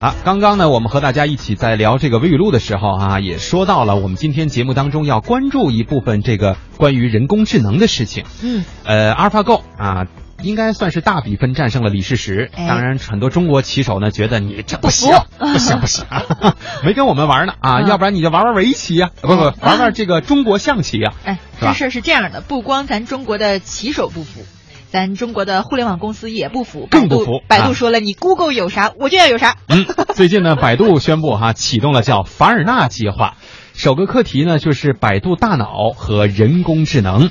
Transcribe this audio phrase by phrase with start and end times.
[0.00, 8.24] 啊，刚刚呢，我们和大家一起在聊这个微语录的时候啊，也说到了我们今天节目当中要关注一部分这个关于人工智能的事情。
[8.42, 10.06] 嗯，呃，AlphaGo 啊，
[10.42, 12.50] 应该算是大比分战胜了李世石。
[12.56, 12.66] 哎。
[12.66, 16.06] 当然，很多中国棋手呢觉得你这不行，不不行不行，
[16.82, 24.46] 没跟我们玩呢啊，嗯要不然你就玩玩围棋呀、不不，玩玩这个中国象棋呀、哎，这事儿是这样的，不光咱中国的棋手不服，
[24.90, 29.56] 咱中国的互联网公司也不服，更不服啊百度说了，你 Google 有啥，我就要有啥。
[29.68, 29.86] 嗯，
[30.16, 33.36] 最近呢，百度宣布哈启动了叫凡尔纳计划，
[33.72, 37.30] 首个课题呢就是百度大脑和人工智能。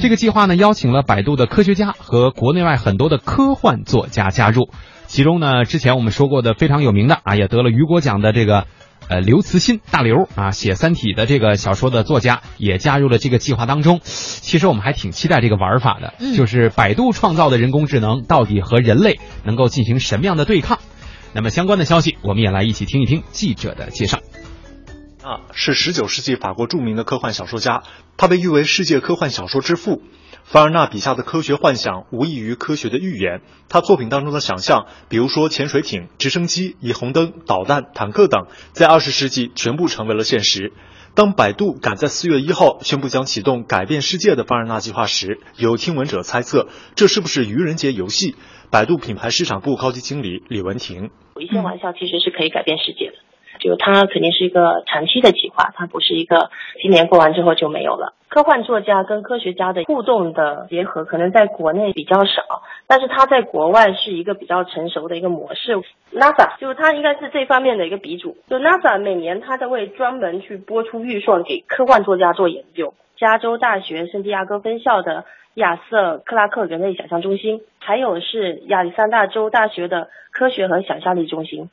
[0.00, 4.68] 这个计划呢邀请了百度的科学家和国内外很多的科幻作家加入，
[5.08, 8.66] 其中呢之前我们说过的非常有名的啊也得了雨果奖的这个。
[9.10, 14.00] 呃，刘慈欣大刘啊，写《三体》的这个小说的作家也加入了这个计划当中。
[14.04, 20.78] 其实我们还挺期待这个玩法的，嗯就是百度创造的人工智能到底和人类能够进行什么样的对抗？
[21.32, 24.20] 那么相关的消息，我们也来一起听一听记者的介绍。
[25.24, 27.82] 啊，是十九世纪法国著名的科幻小说家，
[28.16, 30.02] 他被誉为世界科幻小说之父。
[30.44, 40.72] 凡尔纳笔下的科学幻想无异于科学的预言，他作品当中的想象，比如说潜水艇、直升机、霓虹灯、导弹、坦克等，在二十世纪全部成为了现实。
[41.14, 48.36] 当百度赶在四月一号宣布将启动改变世界的凡尔纳计划时，有听闻者猜测，这是不是愚人节游戏？
[48.70, 51.10] 百度品牌市场部高级经理李文婷。
[51.34, 53.16] 有一些玩笑其实是可以改变世界的，
[53.60, 56.50] 就它肯定是一个长期的计划，它不是一个
[56.82, 58.14] 今年过完之后就没有了。
[58.28, 65.76] 科幻作家跟科学家的互动的结合，可能在国内比较少，但是它在国外是一个比较成熟的一个模式。
[66.12, 68.36] NASA 就是它应该是这方面的一个鼻祖。
[68.48, 72.94] 就 NASA 每年它在为专门去拨出预算给科幻作家做研究。
[73.16, 81.68] 加州大学圣地亚哥分校的亚瑟克拉克人类想象中心，还有是亚利桑那州大学的科学和想象力中心。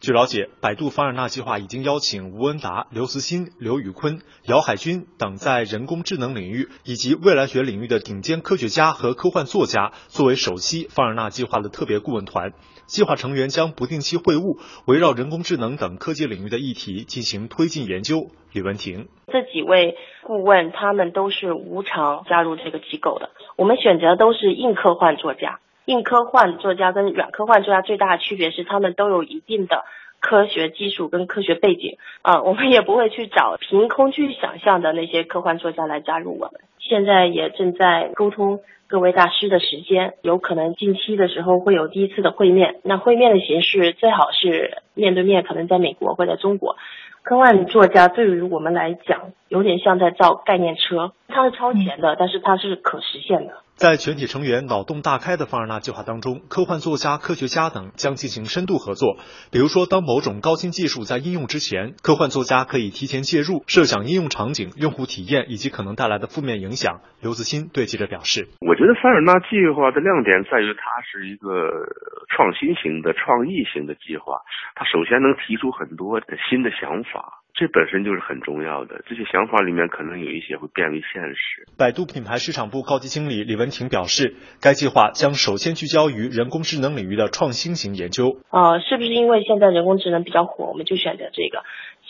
[0.00, 12.54] 据了解，百度凡尔纳计划已经邀请吴文达、刘慈欣、刘宇坤、姚海军等在人工智能领域以及未来学领域的顶尖科学家和科幻作家作为首期凡尔纳计划的特别顾问团。
[12.86, 18.30] 计划成员将不定期会晤，围绕人工智能等科技领域的议题进行推进研究。
[18.54, 23.28] 李文婷，这几位顾问他们都是无偿加入这个机构的。
[23.56, 25.60] 我们选择都是硬科幻作家。
[25.90, 29.82] 硬科幻作家跟软科幻作家最大的区别是，他们都有一定的
[30.20, 36.60] 科学基础跟科学背景啊、 我们也不会去找凭空去想象的那些科幻作家来加入我们。
[36.78, 42.76] 现在也正在沟通各位大师的时间，有可能近期的时候会有第一次的会面。
[42.84, 46.76] 那会面的形式最好是面对面，可能在美国或者中国。
[47.24, 53.64] 科幻作家对于我们来讲，有点像在造概念车，它是超前的，但是它是可实现的。
[53.74, 59.16] 在全体成员脑洞大开的凡尔纳计划当中，科幻作家、科学家等将进行深度合作。
[59.50, 67.00] 比如说，当某种高新技术在应用之前，科幻作家可以提前介入，设想应用场景、用户体验以及可能带来的负面影响。
[67.20, 71.90] 刘慈欣对记者表示：“我觉得凡尔纳计划的亮点在于它是一个
[72.28, 74.44] 创新型的、创意型的计划。
[74.76, 81.66] 它首先能提出很多新的想法。”这本身就是很重要的，这些想法里面可能有一些会变为现实。
[81.76, 88.38] 百度品牌市场部高级经理李文婷表示，该计划将首先聚焦于人工智能领域的创新型研究。
[88.50, 91.62] 呃，是不是因为现在人工智能比较火，我们就选择这个？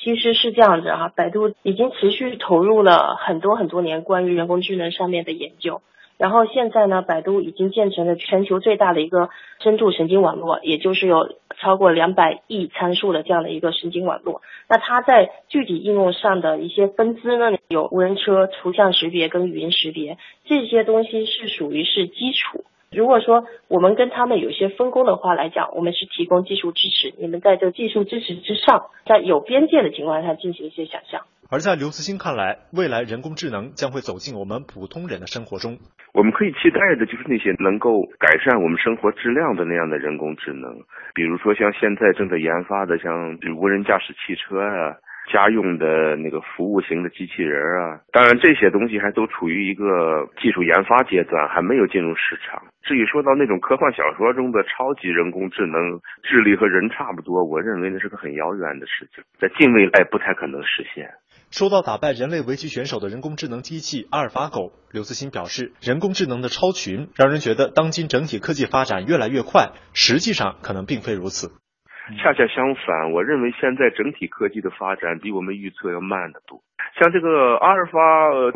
[0.03, 5.83] 其实是这样子哈、啊，百度已经持续投入了很多很多年关于人工智能上面的研究。
[6.21, 9.31] 然后现在呢，百度已经建成了全球最大的一个
[9.63, 14.43] 深度神经网络，也就是有超过两百亿参数的这样的一个神经网络。
[14.69, 22.67] 那它在具体应用上的一些分支呢，有无人车、图像识别跟语音识别这些东西是属于是基础。
[22.91, 31.23] 如果说我们跟他们有些分工的话来讲，我们是提供技术支持，你们在这技术支持之上，在有边界的情况下进行一些想象。
[31.51, 35.83] 而在刘慈欣看来，未来人工智能将会走进我们普通人的生活中。
[36.15, 40.71] 我们可以期待的就是那些能够改善我们生活质量的那样的人工智能，
[41.13, 44.95] 比如说像现在正在研发的像无人驾驶汽车啊。
[45.31, 52.61] 家用的那个服务型的机器人啊，当然这些东西还都处于一个技术研发阶段，还没有进入市场。
[52.83, 61.09] 至于说到那种科幻小说中的超级人工智能，智力和人差不多，我认为那是个很遥远的事情，在近未来不太可能实现。
[61.51, 71.51] 说到打败人类围棋选手的人工智能机器阿尔法狗，刘慈欣表示，人工智能的超群让人觉得当今整体科技发展越来越快，实际上可能并非如此。
[72.23, 76.63] 恰恰相反，我认为现在整体科技的发展比我们预测要慢得多。
[76.99, 77.99] 像这个阿尔法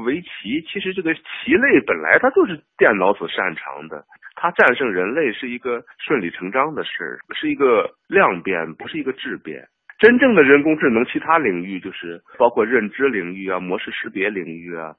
[0.04, 1.20] 围棋，其实这个棋
[1.50, 9.66] 类本来它就是电脑所擅长的，它战胜人类是一个顺理成章的事，是一个量变，不是一个质变。
[9.98, 14.94] 真正的人工智能，其他领域就是包括认知领域啊、模式识别领域啊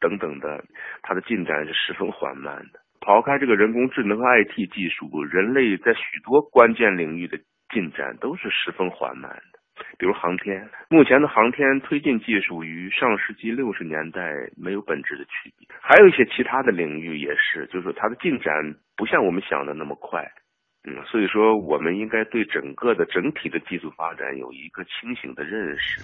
[0.00, 0.64] 等等的，
[1.02, 2.80] 它的进展是十分缓慢的。
[3.00, 7.38] 抛开这个人工智能和 IT 技术，人类在许多关键领域的
[7.72, 9.58] 进展都是十分缓慢的。
[9.98, 14.30] 比如航天，目前的航天推进技术与上世纪六十年代
[14.62, 15.66] 没有本质的区别。
[15.80, 18.52] 还有一些其他的领域也是，就是它的进展
[18.94, 20.30] 不像我们想的那么快。
[20.84, 26.00] 嗯，所以说我们应该对整个的整体的技术发展有一个清醒的认识。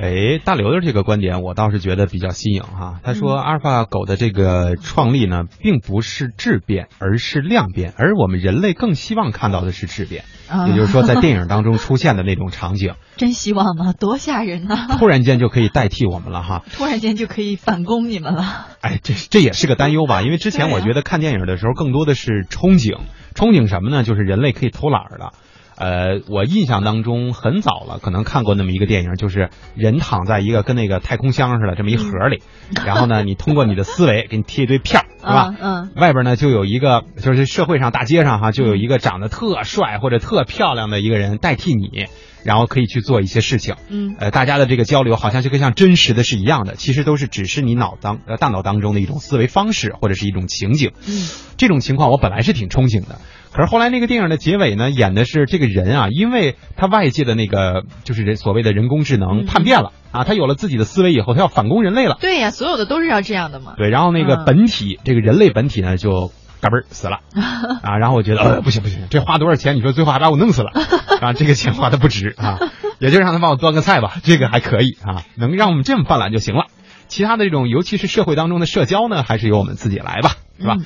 [0.00, 3.00] 哎，大刘的这个观点我倒是觉得比较新颖哈。
[3.02, 10.24] 他说，阿尔法狗的这个创立呢，并不是质变，而是量变，而我们人类更希望看到的是质变，
[10.68, 12.94] 也就是说，在电影当中出现的那种场景。
[13.18, 13.92] 真希望吗？
[13.92, 14.86] 多吓人呐！
[14.98, 16.62] 突然间就可以代替我们了哈！
[16.72, 18.68] 突然间就可以反攻你们了。
[18.80, 20.22] 哎，这这也是个担忧吧？
[20.22, 23.00] 因为之前我觉得看电影的时候更多的是憧憬，
[23.34, 24.02] 憧憬什么呢？
[24.02, 25.34] 就是人类可以偷懒了。
[25.80, 32.42] 呃，我印象当中很早了，可能看过那么一个电影，就是人躺在一个跟那个太空箱似的这么一盒里，
[32.84, 35.54] 然后呢，你通过你的思维给你贴一堆片儿，是吧？
[35.58, 35.90] 嗯。
[35.96, 42.08] 外边呢就有一个，就是社会上大街上哈，就有一个长得特帅或者特漂亮的一个人代替你，
[42.44, 43.76] 然后可以去做一些事情。
[43.88, 44.16] 嗯。
[44.18, 50.92] 呃，大家的这个交流好像就跟像真实的是一样的，其实都是只是你脑当呃大脑当中的一种思维方式或者是一种情景。
[51.08, 51.26] 嗯。
[51.56, 53.18] 这种情况我本来是挺憧憬的。
[53.52, 62.16] 可是后来那个电影的结尾呢，演的是这个人啊，因为他外界的那个就是人所谓的人工智能叛变了啊，他有了自己的思维以后，他要反攻人类了。
[62.20, 63.74] 对呀，所有的都是要这样的嘛。
[63.76, 66.30] 对，然后那个本体，这个人类本体呢，就
[66.60, 67.18] 嘎嘣死了
[67.82, 67.98] 啊。
[67.98, 69.74] 然后我觉得，呃，不行不行，这花多少钱？
[69.76, 70.70] 你说最后还把我弄死了
[71.20, 71.32] 啊？
[71.32, 72.58] 这个钱花的不值啊，
[73.00, 76.66] 也就让他帮我端个菜吧，这个还可以啊，能让我们这么犯懒就行了。
[77.08, 80.76] 其他的这种，尤其是社会当中的社交呢，还是由我们自己来吧，是吧？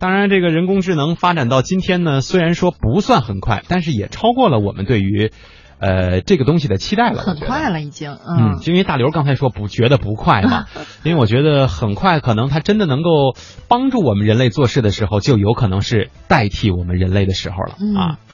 [0.00, 5.32] 当然，这个人工智能发展到今天呢，虽然说不算很快，但是也超过了我们对于，
[5.80, 7.22] 呃，这个东西的期待了。
[7.22, 8.12] 很快了，已经。
[8.12, 10.66] 嗯，因为大刘刚才说不觉得不快嘛，
[11.02, 13.34] 因为我觉得很快，可能它真的能够
[13.68, 18.18] 帮助我们人类做事的时候，就有可能是代替我们人类的时候了啊。